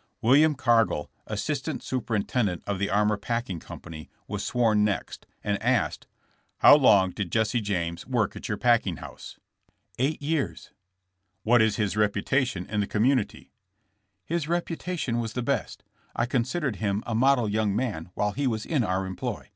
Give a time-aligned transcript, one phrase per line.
[0.14, 5.56] '* William Car gill, assistant superintendent of the Armour Packing company was sworn next, and
[5.62, 6.06] asked:
[6.58, 9.38] *'How long did Jesse James work at your pack, ing house?''
[9.98, 10.72] Eight years.''
[11.42, 13.50] What is his reputation in the community?'*
[14.26, 15.82] His reputation was the best.
[16.14, 19.48] I considered him a model young man while he was in our employ.